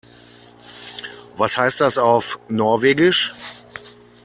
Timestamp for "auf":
1.99-2.39